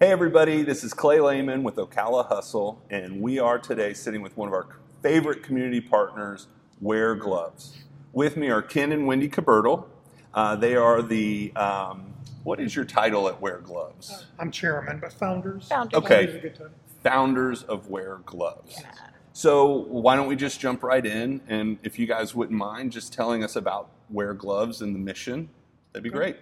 [0.00, 4.36] Hey, everybody, this is Clay Lehman with Ocala Hustle, and we are today sitting with
[4.36, 4.66] one of our
[5.02, 6.48] favorite community partners,
[6.80, 7.76] Wear Gloves.
[8.12, 9.86] With me are Ken and Wendy Cabertle.
[10.34, 12.12] Uh, they are the, um,
[12.42, 14.26] what is your title at Wear Gloves?
[14.40, 15.68] I'm chairman, but founders.
[15.68, 15.96] Founders.
[15.96, 16.26] Okay.
[16.26, 16.72] Founders is a good title.
[17.04, 18.78] Founders of Wear Gloves.
[18.80, 18.90] Yeah.
[19.32, 21.40] So, why don't we just jump right in?
[21.46, 25.50] And if you guys wouldn't mind just telling us about Wear Gloves and the mission,
[25.92, 26.38] that'd be great.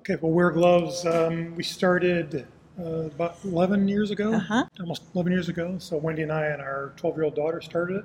[0.00, 2.44] Okay, well, Wear Gloves, um, we started
[2.78, 4.64] uh, about 11 years ago, Uh-huh.
[4.80, 5.76] almost 11 years ago.
[5.78, 8.04] So Wendy and I and our 12 year old daughter started it.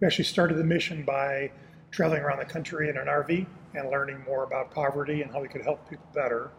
[0.00, 1.50] We actually started the mission by
[1.90, 5.48] traveling around the country in an RV and learning more about poverty and how we
[5.48, 6.50] could help people better.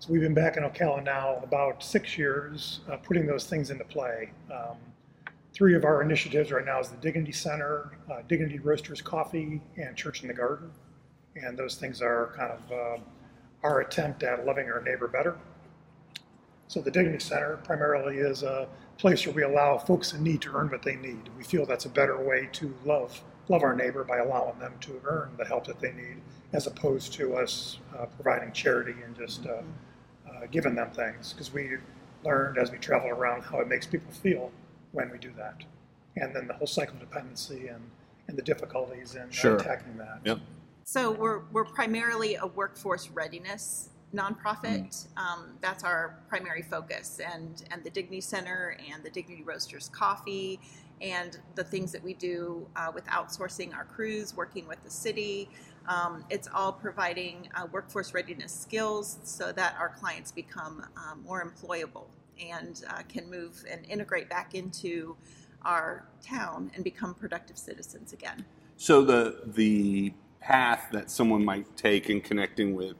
[0.00, 3.84] So we've been back in Ocala now about six years, uh, putting those things into
[3.84, 4.30] play.
[4.52, 4.76] Um,
[5.54, 9.96] three of our initiatives right now is the Dignity Center, uh, Dignity Roasters Coffee, and
[9.96, 10.70] Church in the Garden.
[11.36, 13.02] And those things are kind of uh,
[13.62, 15.36] our attempt at loving our neighbor better.
[16.68, 20.52] So the Dignity Center primarily is a place where we allow folks in need to
[20.54, 21.28] earn what they need.
[21.36, 24.98] We feel that's a better way to love love our neighbor by allowing them to
[25.04, 26.16] earn the help that they need,
[26.54, 29.60] as opposed to us uh, providing charity and just uh,
[30.26, 31.34] uh, giving them things.
[31.34, 31.72] Because we
[32.24, 34.50] learned as we travel around how it makes people feel
[34.92, 35.62] when we do that,
[36.16, 37.82] and then the whole cycle of dependency and
[38.28, 39.60] and the difficulties in Sure.
[39.60, 40.20] uh, tackling that.
[40.24, 40.38] Yep.
[40.84, 45.08] So we're, we're primarily a workforce readiness nonprofit.
[45.16, 50.60] Um, that's our primary focus, and and the Dignity Center and the Dignity Roasters Coffee,
[51.00, 55.50] and the things that we do uh, with outsourcing our crews, working with the city.
[55.86, 61.44] Um, it's all providing uh, workforce readiness skills so that our clients become um, more
[61.44, 62.06] employable
[62.40, 65.16] and uh, can move and integrate back into
[65.64, 68.44] our town and become productive citizens again.
[68.76, 72.96] So the the path that someone might take in connecting with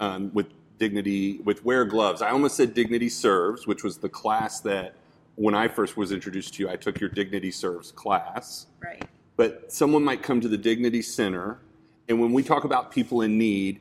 [0.00, 0.46] um, with
[0.78, 2.22] dignity with wear gloves.
[2.22, 4.94] I almost said dignity serves, which was the class that
[5.34, 8.66] when I first was introduced to you, I took your dignity serves class.
[8.82, 9.04] Right.
[9.36, 11.60] But someone might come to the dignity center,
[12.08, 13.80] and when we talk about people in need,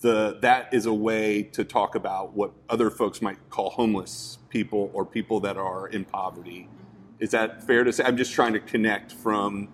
[0.00, 4.90] the that is a way to talk about what other folks might call homeless people
[4.94, 6.68] or people that are in poverty.
[6.68, 7.24] Mm-hmm.
[7.24, 8.04] Is that fair to say?
[8.04, 9.68] I'm just trying to connect from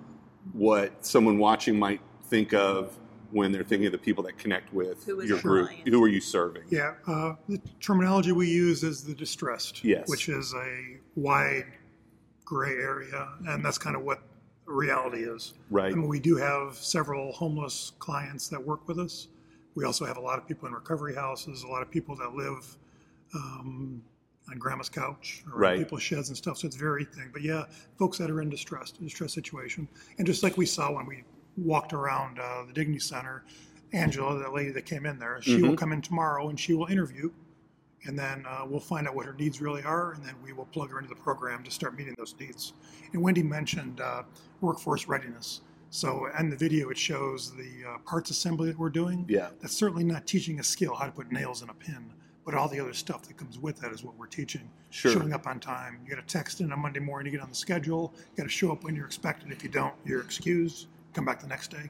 [0.53, 2.99] what someone watching might think of
[3.37, 5.69] when they're thinking of the people that connect with Who is your group.
[5.69, 5.89] client?
[5.89, 6.63] Who are you serving?
[6.71, 10.09] Yeah, uh, the terminology we use is the distressed, Yes.
[10.09, 11.67] which is a wide
[12.47, 14.23] gray area, and that's kind of what
[14.65, 15.53] reality is.
[15.71, 15.93] Right.
[15.93, 19.29] I mean, we do have several homeless clients that work with us.
[19.75, 22.35] We also have a lot of people in recovery houses, a lot of people that
[22.35, 22.77] live
[23.35, 24.03] um,
[24.51, 25.79] on grandma's couch or Right.
[25.79, 26.57] people's sheds and stuff.
[26.59, 27.29] So it's very thing.
[27.33, 27.65] But yeah,
[27.99, 29.87] folks that are in distress, distress situation,
[30.17, 31.23] and just like we saw when we
[31.57, 33.45] walked around uh, the Dignity Center,
[33.93, 35.79] Angela, that lady that came in there, she will Mhm.
[35.79, 37.31] come in tomorrow and she will interview,
[38.05, 40.67] and then uh, we'll find out what her needs really are, and then we will
[40.67, 42.73] plug her into the program to start meeting those needs.
[43.13, 44.25] And Wendy mentioned uh,
[44.61, 45.61] workforce readiness.
[45.91, 49.25] So in the video, it shows the uh, parts assembly that we're doing.
[49.29, 49.51] Yeah.
[49.61, 52.13] That's certainly not teaching a skill how to put nails in a pin,
[52.45, 54.69] but all the other stuff that comes with that is what we're teaching.
[54.91, 55.13] Sure.
[55.13, 56.01] Showing up on time.
[56.05, 58.13] You got to text in on Monday morning to get on the schedule.
[58.33, 59.53] You got to show up when you're expected.
[59.53, 60.89] If you don't, you're excused.
[61.17, 61.89] Come back the next day.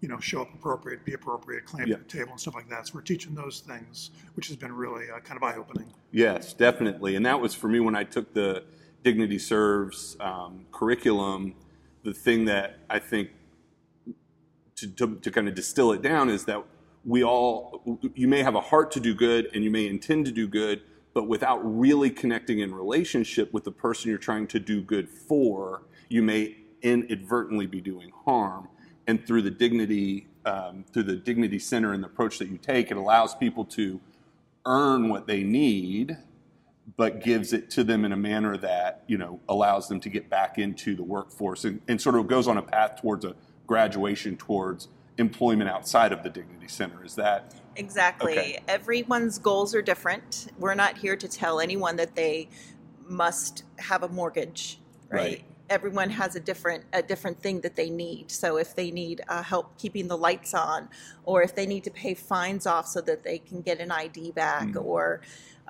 [0.00, 1.96] You know, show up appropriate, be appropriate, clean up Yeah.
[1.98, 2.88] the table and stuff like that.
[2.88, 5.86] So we're teaching those things, which has been really uh, kind of eye opening.
[6.10, 7.14] Yes, definitely.
[7.14, 8.64] And that was for me when I took the
[9.04, 11.54] Dignity Serves um, curriculum.
[12.02, 13.30] The thing that I think
[14.74, 16.60] to, to, to kind of distill it down is that
[17.04, 20.32] we all, you may have a heart to do good and you may intend to
[20.32, 20.82] do good,
[21.14, 25.82] but without really connecting in relationship with the person you're trying to do good for,
[26.08, 28.68] you may inadvertently be doing harm.
[29.06, 32.90] And through the dignity, um, through the dignity center and the approach that you take,
[32.90, 34.00] it allows people to
[34.66, 36.16] earn what they need,
[36.96, 40.28] but gives it to them in a manner that you know allows them to get
[40.28, 43.34] back into the workforce and, and sort of goes on a path towards a
[43.66, 47.04] graduation towards employment outside of the dignity center.
[47.04, 48.32] Is that Exactly.
[48.32, 48.58] Okay.
[48.66, 50.48] Everyone's goals are different.
[50.58, 52.48] We're not here to tell anyone that they
[53.06, 55.20] must have a mortgage, right?
[55.20, 55.44] Right.
[55.70, 58.30] Everyone has a different a different thing that they need.
[58.30, 60.88] So if they need uh, help keeping the lights on,
[61.24, 64.32] or if they need to pay fines off so that they can get an ID
[64.32, 64.84] back, Mm.
[64.84, 65.20] or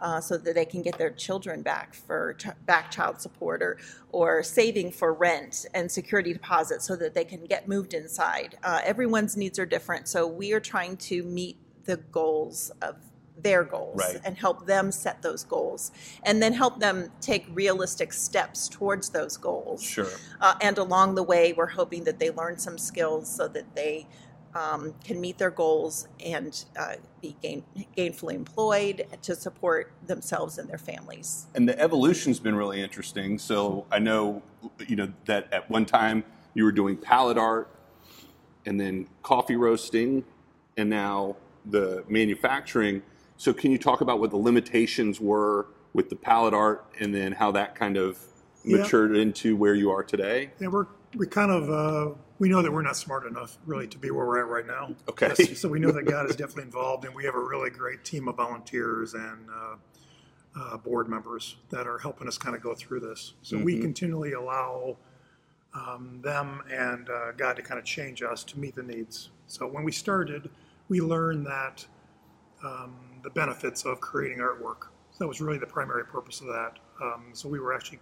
[0.00, 3.76] uh, so that they can get their children back for ch- back child support, or
[4.12, 8.56] or saving for rent and security deposit so that they can get moved inside.
[8.62, 12.96] Uh, everyone's needs are different, so we are trying to meet the goals of
[13.43, 14.20] their goals Right.
[14.25, 15.93] and help them set those goals
[16.25, 20.08] and then help them take realistic steps towards those goals sure?
[20.40, 24.06] uh, and along the way we're hoping that they learn some skills so that they
[24.55, 27.62] um, can meet their goals and uh, be gain,
[27.96, 31.46] gainfully employed to support themselves and their families.
[31.55, 33.38] And the evolution's been really interesting.
[33.38, 34.43] So I know,
[34.87, 36.25] you know, that at one time
[36.55, 37.69] you were doing pallet art,
[38.67, 40.25] and then coffee roasting,
[40.76, 41.37] and now
[41.67, 43.02] the manufacturing.
[43.38, 47.32] So can you talk about what the limitations were with the pallet art, and then
[47.32, 48.19] how that kind of
[48.64, 48.79] Yeah.
[48.79, 50.50] matured into where you are today?
[50.58, 50.87] Yeah, we're
[51.17, 54.26] we kind of uh, we know that we're not smart enough really to be where
[54.26, 54.94] we're at right now.
[55.08, 55.29] Okay.
[55.38, 58.05] Yes, so we know that God is definitely involved, and we have a really great
[58.05, 59.76] team of volunteers and uh,
[60.61, 63.34] uh, board members that are helping us kind of go through this.
[63.43, 63.82] So we Mhm.
[63.82, 64.96] continually allow
[65.75, 69.31] um, them and uh, God to kind of change us to meet the needs.
[69.46, 70.50] So when we started,
[70.88, 71.87] we learned that
[72.64, 74.88] um, the benefits of creating artwork.
[75.12, 76.79] So that was really the primary purpose of that.
[77.03, 78.00] Um, so we were actually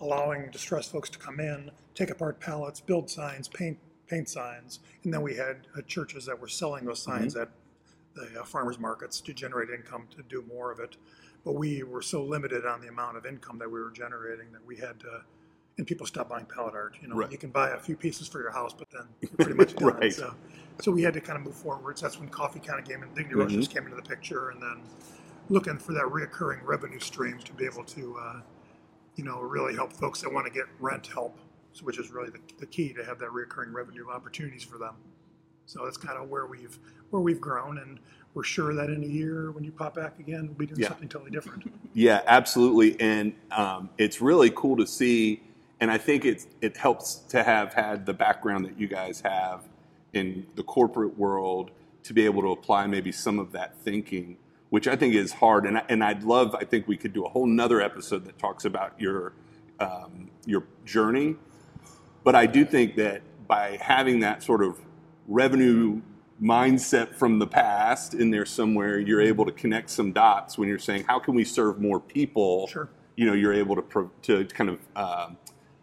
[0.00, 5.14] allowing distressed folks to come in, take apart pallets, build signs, paint paint signs, and
[5.14, 7.48] then we had uh, churches that were selling those signs at
[8.14, 10.96] the uh, farmers markets to generate income to do more of it.
[11.42, 14.64] But we were so limited on the amount of income that we were generating that
[14.64, 15.22] we had to,
[15.78, 16.96] and people stop buying pallet art.
[17.02, 17.32] You know, Right.
[17.32, 19.94] you can buy a few pieces for your house, but then you're pretty much done.
[19.94, 20.12] Right.
[20.12, 20.34] So,
[20.80, 22.00] so we had to kind of move forwards.
[22.00, 23.38] That's when coffee kind of came in, Dignity Mhm.
[23.38, 24.82] Roasters came into the picture, and then
[25.48, 28.40] looking for that reoccurring revenue stream to be able to, uh,
[29.16, 31.38] you know, really help folks that want to get rent help,
[31.72, 34.94] so, which is really the, the key to have that reoccurring revenue opportunities for them.
[35.66, 36.78] So that's kind of where we've
[37.10, 38.00] where we've grown, and
[38.34, 40.88] we're sure that in a year when you pop back again, we'll be doing Yeah.
[40.88, 41.64] something totally different.
[41.94, 45.42] Yeah, absolutely, and um, it's really cool to see.
[45.80, 49.64] And I think it's it helps to have had the background that you guys have
[50.12, 51.70] in the corporate world
[52.04, 54.36] to be able to apply maybe some of that thinking,
[54.70, 55.66] which I think is hard.
[55.66, 56.54] And I, and I'd love.
[56.54, 59.32] I think we could do a whole nother episode that talks about your
[59.80, 61.36] um, your journey.
[62.22, 64.80] But I do think that by having that sort of
[65.28, 66.00] revenue
[66.42, 70.78] mindset from the past in there somewhere, you're able to connect some dots when you're
[70.78, 72.66] saying, how can we serve more people?
[72.66, 72.88] Sure.
[73.16, 75.36] You know, you're able to pro- to kind of um,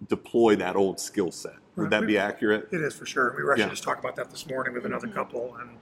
[0.08, 1.54] deploy that old skill set.
[1.76, 1.90] Would Right.
[2.02, 2.68] that be accurate?
[2.72, 3.34] It is for sure.
[3.38, 3.70] We were actually Yeah.
[3.70, 5.78] just talking about that this morning with another couple, and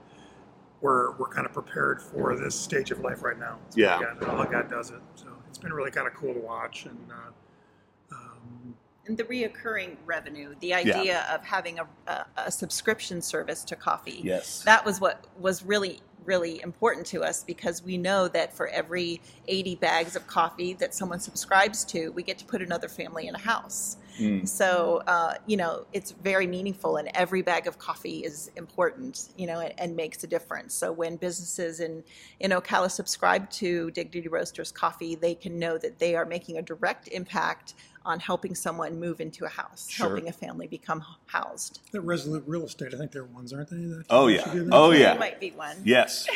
[0.80, 3.58] we're we're kind of prepared for this stage of life right now.
[3.70, 4.00] So Yeah.
[4.20, 5.00] God, all God does it.
[5.14, 8.74] So it's been really kind of cool to watch, and uh, um,
[9.06, 14.20] And the reoccurring revenue, the idea of having a, a, a subscription service to coffee.
[14.22, 14.62] Yes.
[14.64, 19.20] That was what was really, really important to us because we know that for every
[19.48, 23.34] 80 bags of coffee that someone subscribes to, we get to put another family in
[23.34, 23.96] a house.
[24.18, 24.46] Mm.
[24.48, 29.46] So, uh, you know, it's very meaningful, and every bag of coffee is important, you
[29.46, 30.74] know, and, and makes a difference.
[30.74, 32.02] So, when businesses in,
[32.40, 36.62] in Ocala subscribe to Dignity Roasters coffee, they can know that they are making a
[36.62, 37.74] direct impact
[38.04, 40.08] on helping someone move into a house, Sure.
[40.08, 41.80] helping a family become housed.
[41.92, 43.76] that Resolute Real Estate, I think they're ones, aren't they?
[43.76, 44.44] That Oh, yeah.
[44.48, 44.68] that?
[44.72, 45.12] Oh, yeah.
[45.14, 45.76] You might be one.
[45.84, 46.26] Yes.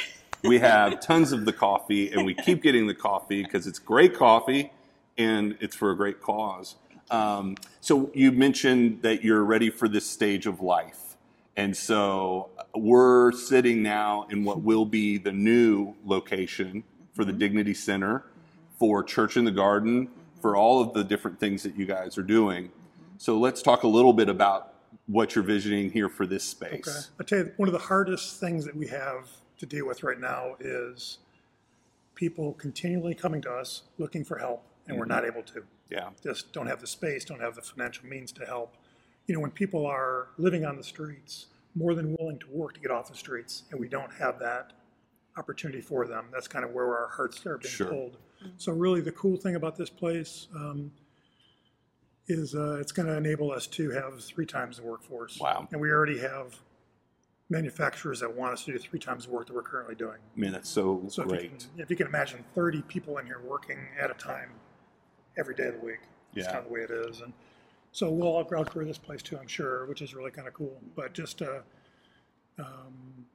[0.43, 4.15] We have tons of the coffee, and we keep getting the coffee because it's great
[4.15, 4.71] coffee
[5.17, 6.75] and it's for a great cause.
[7.11, 11.17] Um, so, you mentioned that you're ready for this stage of life.
[11.57, 17.75] And so, we're sitting now in what will be the new location for the Dignity
[17.75, 18.25] Center,
[18.79, 20.09] for Church in the Garden,
[20.41, 22.71] for all of the different things that you guys are doing.
[23.19, 24.75] So, let's talk a little bit about
[25.07, 26.89] what you're visioning here for this space.
[26.89, 27.07] Okay.
[27.21, 29.29] I tell you, one of the hardest things that we have
[29.59, 31.19] to deal with right now is
[32.15, 35.63] people continually coming to us looking for help, and we're not able to.
[35.91, 36.11] Yeah.
[36.23, 38.77] Just don't have the space, don't have the financial means to help.
[39.27, 42.81] You know, when people are living on the streets, more than willing to work to
[42.81, 44.73] get off the streets, and we don't have that
[45.37, 47.87] opportunity for them, that's kind of where our hearts are being Sure.
[47.89, 48.19] pulled.
[48.59, 50.93] So, really, the cool thing about this place um,
[52.27, 55.39] is uh, it's going to enable us to have three times the workforce.
[55.41, 55.67] Wow.
[55.73, 56.55] And we already have
[57.51, 60.19] manufacturers that want us to do three times the work that we're currently doing.
[60.35, 61.59] Man, that's so, So if you, great.
[61.59, 64.51] can, if you can imagine 30 people in here working at a time
[65.37, 66.01] every day of the week,
[66.35, 66.53] it's Yeah.
[66.53, 67.21] kind of the way it is.
[67.21, 67.33] And
[67.93, 70.55] so we'll all outgrow outgrow this place too, I'm sure, which is really kind of
[70.55, 70.81] cool.
[70.97, 71.61] But just uh,
[72.59, 73.27] um,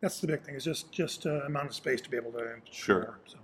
[0.00, 2.56] that's the big thing is just just uh, amount of space to be able to
[2.70, 3.00] Sure.
[3.00, 3.38] more, So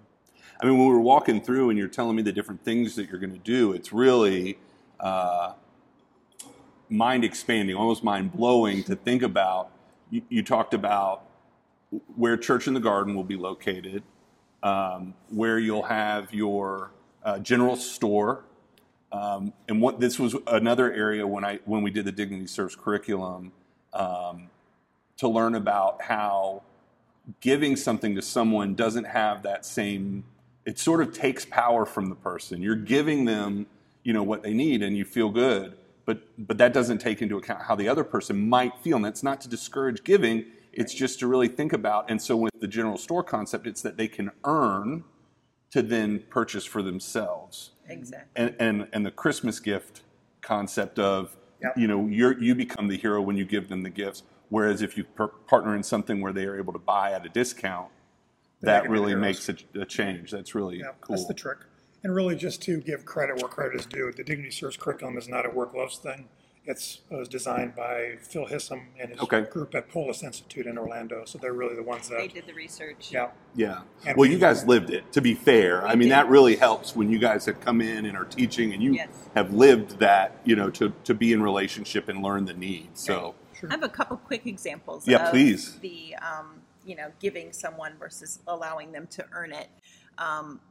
[0.61, 3.09] I mean, when we were walking through and you're telling me the different things that
[3.09, 4.59] you're going to do, it's really
[5.01, 5.55] uh,
[6.89, 9.71] mind expanding, almost mind blowing to think about.
[10.11, 11.23] You, you talked about
[12.17, 14.03] where Church in the Garden will be located,
[14.63, 16.91] um, where you'll have your
[17.25, 18.45] uh, general store.
[19.13, 22.77] Um, and what this was another area when I when we did the Dignity Serves
[22.77, 23.53] curriculum
[23.93, 24.51] um,
[25.19, 26.63] to learn about how
[27.41, 30.25] giving something to someone doesn't have that same
[30.67, 33.67] it sort of takes power from the person you're giving them
[34.03, 37.39] you know what they need and you feel good but but that doesn't take into
[37.39, 40.45] account how the other person might feel and that's not to discourage giving
[40.77, 42.11] It's just to really think about.
[42.11, 45.05] And so with the general store concept, it's that they can earn
[45.75, 47.73] to then purchase for themselves.
[47.89, 48.31] Exactly.
[48.37, 50.03] And and, and the Christmas gift
[50.41, 51.79] concept of Yep.
[51.79, 54.23] you know you're you become the hero when you give them the gifts.
[54.51, 57.29] Whereas if you per- partner in something where they are able to buy at a
[57.29, 57.89] discount,
[58.61, 60.31] that really makes a, a change.
[60.31, 61.17] That's really Yeah, cool.
[61.17, 61.59] that's the trick.
[62.05, 65.27] And really, just to give credit where credit is due, the Dignity Serves curriculum is
[65.29, 66.29] not a Wear Gloves thing.
[66.67, 69.43] It's it was designed by Phil Hissam and his Okay.
[69.43, 71.25] group at Polis Institute in Orlando.
[71.27, 73.11] So they're really the ones They that, did the research.
[73.13, 73.83] yeah, Yeah.
[74.07, 75.13] And well, we- you guys lived it.
[75.13, 76.13] To be fair, I mean did.
[76.13, 79.29] that really helps when you guys have come in and are teaching, and you Yes.
[79.35, 80.39] have lived that.
[80.45, 82.99] You know, to to be in relationship and learn the needs.
[83.03, 83.69] So sure.
[83.71, 85.07] I have a couple quick examples.
[85.07, 85.79] Yeah, of please.
[85.81, 89.69] The um, you know giving someone versus allowing them to earn it.
[90.17, 90.63] Um,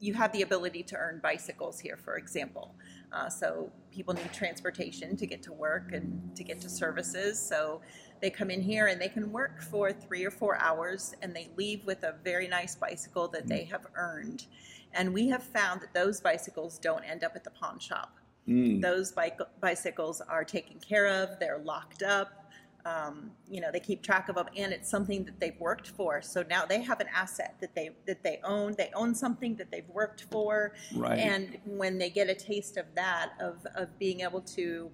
[0.00, 2.74] you have the ability to earn bicycles here, for example.
[3.14, 7.38] Uh, so people need transportation to get to work and to get to services.
[7.38, 7.80] So
[8.20, 11.48] they come in here and they can work for three or four hours and they
[11.56, 14.46] leave with a very nice bicycle that they have earned.
[14.92, 18.18] And we have found that those bicycles don't end up at the pawn shop
[18.48, 22.43] mm, those bike, bicycles are taken care of they're locked up
[22.86, 26.20] um, you know they keep track of them and it's something that they've worked for
[26.20, 29.70] so now they have an asset that they that they own they own something that
[29.70, 31.18] they've worked for right.
[31.18, 34.90] and when they get a taste of that of, of being able to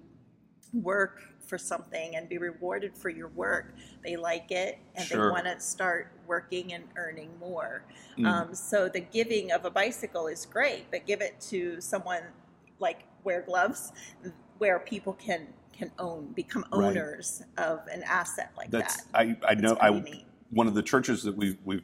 [0.73, 3.73] work for something and be rewarded for your work
[4.05, 5.25] they like it and Sure.
[5.27, 7.83] they want to start working and earning more
[8.17, 8.25] Mm.
[8.27, 12.23] um, so the giving of a bicycle is great but give it to someone
[12.79, 13.93] like wear gloves
[14.59, 16.89] where people can can own become Right.
[16.89, 20.25] owners of an asset like That's that I I know I neat.
[20.51, 21.83] one of the churches that we've we've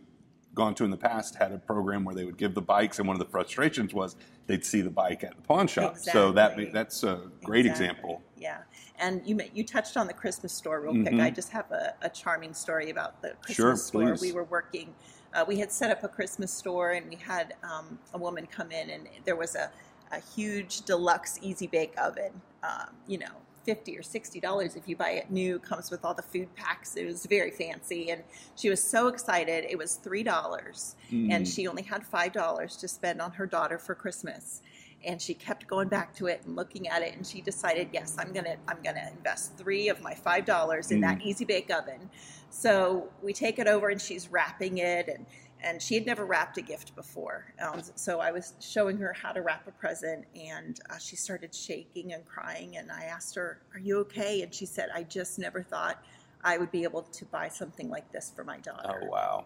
[0.53, 3.07] gone to in the past had a program where they would give the bikes, and
[3.07, 4.15] one of the frustrations was
[4.47, 5.97] they'd see the bike at the pawn shop.
[5.97, 7.87] So that that's a great Exactly.
[7.87, 8.21] example.
[8.37, 8.61] Yeah,
[8.97, 11.13] and you you touched on the Christmas store real quick.
[11.13, 11.21] Mhm.
[11.21, 14.01] I just have a, a charming story about the Christmas Sure, store.
[14.15, 14.21] please.
[14.21, 14.93] We were working.
[15.33, 18.71] Uh, we had set up a Christmas store, and we had um, a woman come
[18.71, 19.69] in, and there was a,
[20.11, 22.31] a huge deluxe easy bake oven.
[22.63, 23.35] Um, you know,
[23.67, 25.59] fifty or sixty dollars if you buy it new.
[25.59, 26.95] Comes with all the food packs.
[26.95, 28.23] It was very fancy, and
[28.55, 29.65] she was so excited.
[29.69, 31.53] It was three dollars, and Mm.
[31.55, 34.61] she only had five dollars to spend on her daughter for Christmas.
[35.05, 38.15] And she kept going back to it and looking at it, and she decided, yes,
[38.19, 42.09] I'm gonna I'm gonna invest three of my five dollars in that easy bake oven.
[42.49, 45.25] So we take it over, and she's wrapping it, and
[45.63, 47.53] and she had never wrapped a gift before.
[47.61, 51.53] Um, so I was showing her how to wrap a present, and uh, she started
[51.55, 52.77] shaking and crying.
[52.77, 56.03] And I asked her, "Are you okay?" And she said, "I just never thought
[56.43, 59.45] I would be able to buy something like this for my daughter." Oh wow.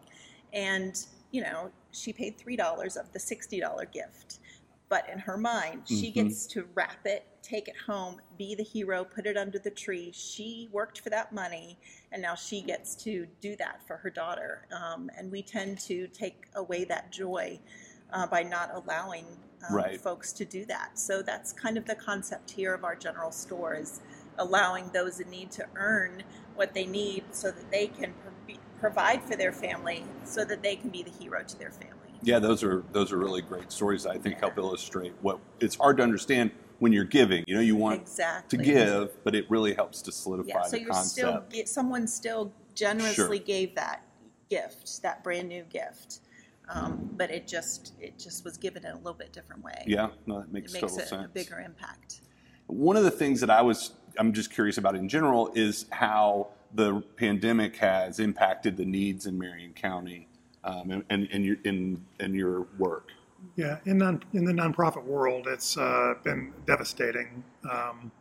[0.53, 4.39] and you know she paid three dollars of the sixty dollar gift
[4.91, 6.15] but in her mind she Mhm.
[6.15, 10.11] gets to wrap it take it home be the hero put it under the tree
[10.13, 11.79] she worked for that money
[12.11, 16.07] and now she gets to do that for her daughter um, and we tend to
[16.09, 17.59] take away that joy
[18.13, 19.25] uh, by not allowing
[19.69, 20.01] um, Right.
[20.01, 23.75] folks to do that so that's kind of the concept here of our general store
[23.75, 24.01] is
[24.39, 26.23] allowing those in need to earn
[26.55, 30.75] what they need so that they can pro- provide for their family so that they
[30.75, 31.90] can be the hero to their family.
[32.23, 34.03] Yeah, those are those are really great stories.
[34.03, 37.43] that I think help illustrate what it's hard to understand when you're giving.
[37.47, 38.57] You know, you want exactly.
[38.59, 41.51] to give, but it really helps to solidify Yeah, so the you're concept.
[41.53, 43.45] still someone still generously Sure.
[43.45, 44.05] gave that
[44.49, 46.19] gift, that brand new gift,
[46.69, 49.83] um, but it just it just was given in a little bit different way.
[49.87, 52.21] yeah, no, that makes, it makes, makes total a, a bigger impact.
[52.67, 56.49] One of the things that I was I'm just curious about in general is how
[56.73, 60.27] the pandemic has impacted the needs in Marion County
[60.63, 63.09] um, and, and, and your in and your work.
[63.55, 67.43] Yeah, in non in the nonprofit world, it's uh, been devastating.
[67.69, 68.11] Um,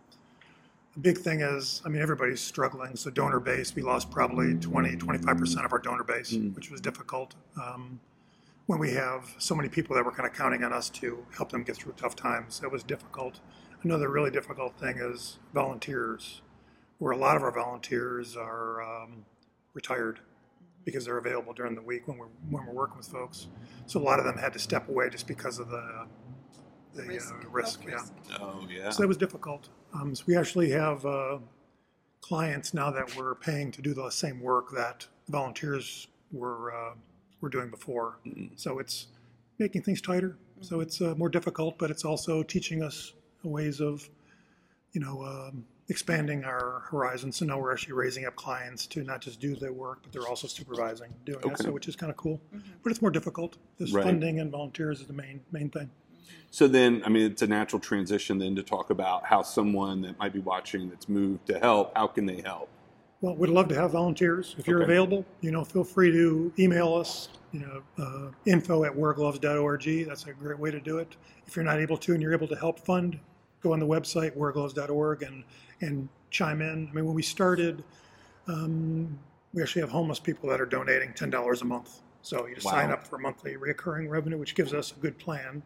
[0.94, 2.97] the big thing is, I mean, everybody's struggling.
[2.97, 6.54] So donor base, we lost probably 20, 25 percent of our donor base, Mm.
[6.54, 7.35] which was difficult.
[7.61, 8.00] Um,
[8.66, 11.50] when we have so many people that were kind of counting on us to help
[11.50, 13.40] them get through tough times, it was difficult.
[13.82, 16.40] Another really difficult thing is volunteers,
[16.99, 19.25] where a lot of our volunteers are um,
[19.75, 20.20] retired
[20.84, 23.49] because they're available during the week when we're when we're working with folks.
[23.87, 26.06] So a lot of them had to step away just because of the
[26.94, 27.84] the Risk, uh, risk.
[27.84, 27.92] Yeah.
[27.92, 28.12] risk.
[28.40, 28.90] Oh yeah.
[28.90, 29.68] So that was difficult.
[29.94, 31.38] Um, so we actually have uh,
[32.20, 36.94] clients now that we're paying to do the same work that volunteers were uh,
[37.40, 38.18] were doing before.
[38.26, 38.50] Mm.
[38.56, 39.08] So it's
[39.58, 40.37] making things tighter.
[40.62, 44.08] So it's uh, more difficult, but it's also teaching us ways of,
[44.92, 47.37] you know, um, expanding our horizons.
[47.37, 50.28] So now we're actually raising up clients to not just do their work, but they're
[50.28, 51.59] also supervising doing it.
[51.59, 52.62] So which is kind of cool, Mhm.
[52.82, 53.59] but it's more difficult.
[53.76, 54.04] This Right.
[54.04, 55.90] funding and volunteers is the main main thing.
[56.50, 60.18] So then, I mean, it's a natural transition then to talk about how someone that
[60.18, 62.68] might be watching that's moved to help, how can they help?
[63.20, 64.54] Well, we'd love to have volunteers.
[64.59, 64.92] If you're Okay.
[64.92, 70.06] available, you know, feel free to email us, you know, uh, info at weargloves.org.
[70.06, 71.16] That's a great way to do it.
[71.47, 73.18] If you're not able to and you're able to help fund,
[73.62, 75.45] go on the website, weargloves.org, and,
[75.81, 76.88] and chime in.
[76.90, 77.83] I mean, when we started,
[78.49, 79.19] um,
[79.52, 82.00] we actually have homeless people that are donating $10 a month.
[82.23, 85.62] So you just sign up for monthly recurring revenue, which gives us a good plan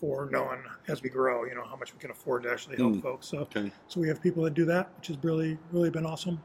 [0.00, 2.94] for knowing as we grow, you know, how much we can afford to actually help
[2.94, 3.02] Mm.
[3.02, 3.26] folks.
[3.26, 3.70] So Okay.
[3.88, 6.40] so we have people that do that, which has really, really been awesome.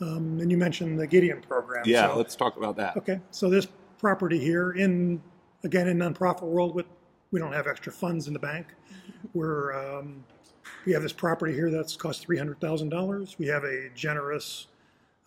[0.00, 1.82] Um, and you mentioned the Gideon program.
[1.86, 2.96] Yeah, So- let's talk about that.
[2.96, 3.20] okay.
[3.32, 3.66] So this
[3.98, 5.20] property here, in
[5.64, 6.86] again in nonprofit world, with
[7.32, 8.68] we don't have extra funds in the bank.
[9.36, 10.24] We're um,
[10.86, 13.36] we have this property here that's cost three hundred thousand dollars.
[13.38, 14.68] We have a generous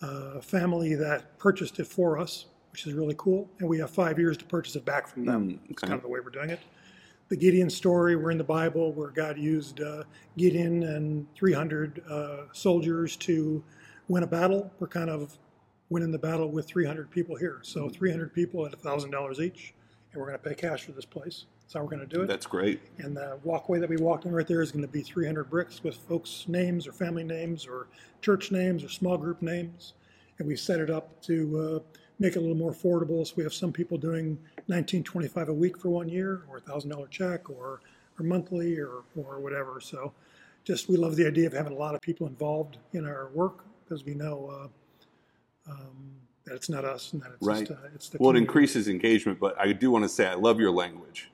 [0.02, 4.18] uh, family that purchased it for us, which is really cool, and we have five
[4.18, 5.50] years to purchase it back from them.
[5.50, 5.88] Mm, It's okay.
[5.92, 6.60] kind of the way we're doing it
[7.30, 8.16] the Gideon story.
[8.16, 10.02] We're in the Bible where God used uh,
[10.36, 13.64] Gideon and 300 uh, soldiers to
[14.08, 14.72] win a battle.
[14.80, 15.38] We're kind of
[15.90, 17.60] winning the battle with 300 people here.
[17.62, 19.76] So 300 people at $1,000 each,
[20.12, 21.46] and we're going to pay cash for this place.
[21.70, 22.28] That's how we're going to do it.
[22.28, 22.82] That's great.
[22.98, 25.84] And the walkway that we walked in right there is going to be 300 bricks
[25.84, 27.86] with folks' names or family names or
[28.24, 29.94] church names or small group names.
[30.40, 33.28] And we set it up to uh, make it a little more affordable.
[33.28, 34.30] So we have some people doing
[34.66, 37.82] 1925 a week for one year, or a thousand dollar check, or
[38.18, 39.80] or monthly, or or whatever.
[39.80, 40.12] So
[40.64, 43.64] just we love the idea of having a lot of people involved in our work
[43.84, 44.72] because we know
[45.68, 47.68] uh, um, that it's not us and that it's Right.
[47.68, 50.34] just, uh, it's the Well, it increases engagement, but I do want to say I
[50.34, 51.30] love your language.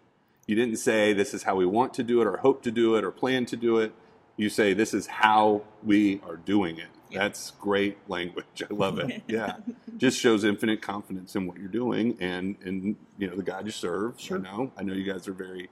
[0.47, 2.95] You didn't say this is how we want to do it, or hope to do
[2.95, 3.93] it, or plan to do it.
[4.37, 6.87] You say this is how we are doing it.
[7.09, 7.19] Yeah.
[7.19, 8.45] That's great language.
[8.69, 9.23] I love it.
[9.27, 9.57] Yeah,
[9.97, 13.71] just shows infinite confidence in what you're doing and and you know the God you
[13.71, 14.19] serve.
[14.19, 14.37] Sure.
[14.37, 14.71] I know.
[14.77, 15.69] I know you guys are very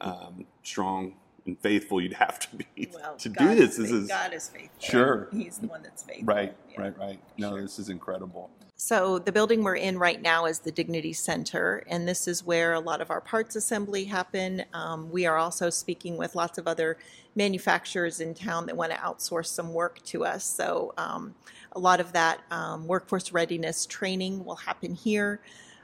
[0.00, 1.14] um, strong
[1.46, 2.00] and faithful.
[2.00, 3.70] You'd have to be Well, to God do this.
[3.78, 4.78] Is, This is God is faithful.
[4.80, 5.28] Sure.
[5.32, 6.26] He's the one that's faithful.
[6.26, 6.80] right, Yeah.
[6.82, 7.20] right, right.
[7.38, 7.62] No, Sure.
[7.62, 8.50] this is incredible.
[8.84, 12.72] So the building we're in right now is the Dignity Center, and this is where
[12.72, 14.64] a lot of our parts assembly happen.
[14.72, 16.98] Um, we are also speaking with lots of other
[17.36, 20.42] manufacturers in town that want to outsource some work to us.
[20.42, 21.32] So um,
[21.76, 25.40] a lot of that um, workforce readiness training will happen here.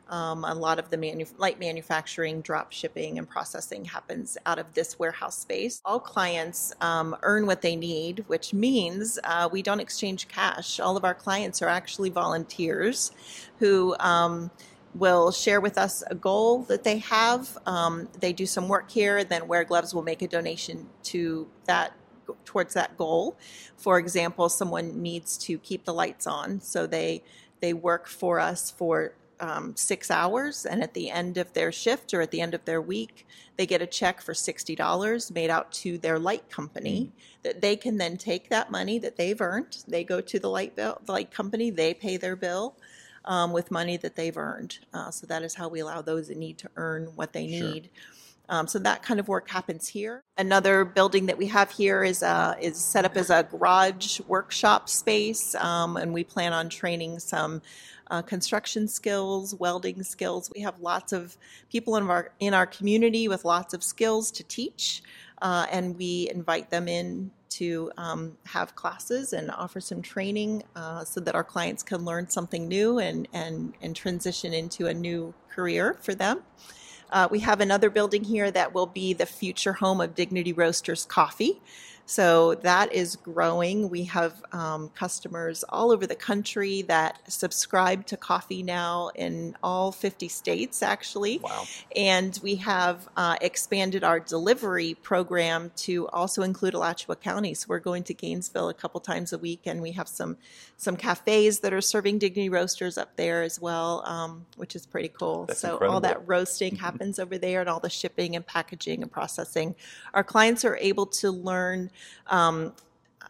[0.09, 4.73] Um, a lot of the manu- light manufacturing, drop shipping, and processing happens out of
[4.75, 5.81] this warehouse space.
[5.85, 10.81] All clients um, earn what they need, which means uh, we don't exchange cash.
[10.81, 13.13] All of our clients are actually volunteers
[13.59, 14.51] who um,
[14.95, 17.57] will share with us a goal that they have.
[17.67, 21.93] Um, they do some work here, then Wear Gloves will make a donation to that
[22.45, 23.37] towards that goal.
[23.77, 27.23] For example, someone needs to keep the lights on, so they
[27.61, 32.13] they work for us for um, six hours, and at the end of their shift
[32.15, 35.51] or at the end of their week, they get a check for sixty dollars made
[35.51, 37.13] out to their light company.
[37.43, 39.85] That they can then take that money that they've earned.
[39.87, 41.71] They go to the light bill, the light company.
[41.71, 42.77] They pay their bill
[43.25, 44.79] um, with money that they've earned.
[44.93, 47.71] Uh, so that is how we allow those that need to earn what they Sure.
[47.71, 47.91] need.
[48.51, 50.23] Um, so that kind of work happens here.
[50.39, 54.89] Another building that we have here is uh, is set up as a garage workshop
[54.89, 57.61] space, um, and we plan on training some
[58.11, 60.51] uh, construction skills, welding skills.
[60.55, 61.37] We have lots of
[61.71, 65.03] people in our in our community with lots of skills to teach,
[65.43, 71.05] uh, and we invite them in to um, have classes and offer some training uh,
[71.05, 75.35] so that our clients can learn something new and and and transition into a new
[75.49, 76.43] career for them.
[77.11, 81.07] Uh, we have another building here that will be the future home of Dignity Roasters
[81.07, 81.61] Coffee.
[82.09, 83.91] So that is growing.
[83.91, 89.93] We have um, customers all over the country that subscribe to coffee now in all
[89.93, 91.39] 50 states, actually.
[91.39, 91.67] Wow.
[91.95, 97.53] And we have uh, expanded our delivery program to also include Alachua County.
[97.53, 100.39] So we're going to Gainesville a couple times a week, and we have some
[100.79, 105.09] some cafes that are serving Dignity Roasters up there as well, um, which is pretty
[105.09, 105.45] cool.
[105.45, 105.95] That's so incredible.
[105.95, 109.75] all that roasting happens over there, and all the shipping and packaging and processing.
[110.15, 111.91] Our clients are able to learn.
[112.27, 112.73] Um,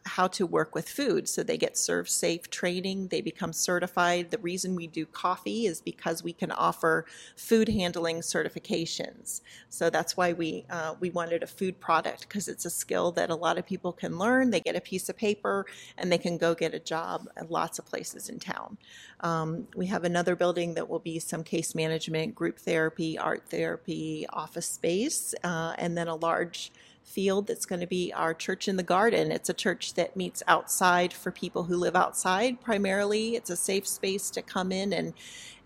[0.08, 1.28] how to work with food.
[1.28, 4.30] So they get ServSafe training, they become certified.
[4.30, 7.04] The reason we do coffee is because we can offer
[7.36, 9.42] food handling certifications.
[9.68, 13.30] So that's why we uh, we wanted a food product because it's a skill that
[13.30, 14.50] a lot of people can learn.
[14.50, 17.78] They get a piece of paper and they can go get a job at lots
[17.78, 18.78] of places in town.
[19.20, 24.26] Um, we have another building that will be some case management, group therapy, art therapy,
[24.30, 26.72] office space, uh, and then a large
[27.08, 29.32] field that's going to be our church in the garden.
[29.32, 33.36] It's a church that meets outside for people who live outside primarily.
[33.36, 35.14] It's a safe space to come in and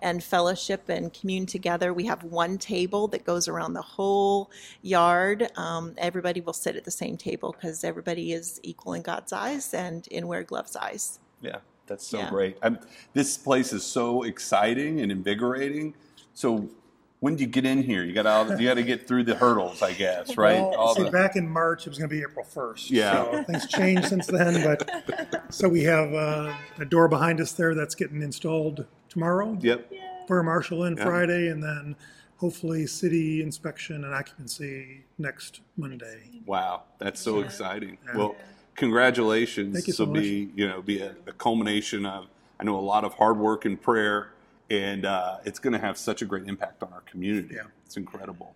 [0.01, 1.95] and fellowship and commune together.
[1.95, 4.51] We have one table that goes around the whole
[4.83, 5.49] yard.
[5.57, 9.75] Um, everybody will sit at the same table because everybody is equal in God's eyes
[9.75, 11.21] and in Wear Gloves eyes.
[11.43, 12.31] Yeah, That's so Yeah.
[12.31, 12.59] great.
[12.63, 12.77] i
[13.15, 15.95] this place is so exciting and invigorating.
[16.35, 16.71] So
[17.23, 18.03] when do you get in here?
[18.03, 20.57] You got to you got to get through the hurdles, I guess, right?
[20.59, 22.91] Well, All see, the- back in March, it was going to be April 1st.
[22.91, 23.23] Yeah.
[23.31, 27.77] So things changed since then, but so we have uh, a door behind us there
[27.77, 29.57] that's getting installed tomorrow.
[29.61, 29.89] yep.
[30.27, 31.05] Fire marshal in Yeah.
[31.05, 31.95] Friday, and then
[32.39, 36.41] hopefully city inspection and occupancy next Monday.
[36.45, 37.99] Wow, that's so exciting.
[38.05, 38.17] Yeah.
[38.17, 38.37] Well,
[38.75, 39.75] congratulations.
[39.75, 42.27] Thank you this so will be you know be a, a culmination of
[42.59, 44.31] I know a lot of hard work and prayer,
[44.73, 47.55] and uh, it's going to have such a great impact on our community.
[47.57, 47.63] Yeah.
[47.85, 48.55] It's incredible.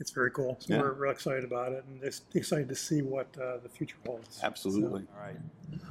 [0.00, 0.56] It's very cool.
[0.60, 0.80] So Yeah.
[0.80, 4.40] we're real excited about it, and just excited to see what uh, the future holds.
[4.42, 5.04] Absolutely.
[5.14, 5.36] All right.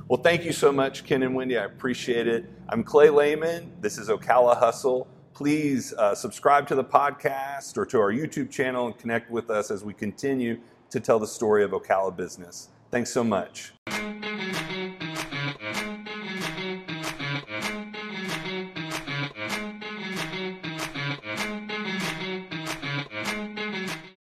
[0.08, 1.58] Well, thank you so much, Ken and Wendy.
[1.58, 2.46] I appreciate it.
[2.70, 3.72] I'm Clay Lehman.
[3.82, 5.08] This is Ocala Hustle.
[5.34, 9.70] Please uh, subscribe to the podcast or to our YouTube channel and connect with us
[9.70, 10.60] as we continue
[10.90, 12.70] to tell the story of Ocala business.
[12.90, 13.74] Thanks so much.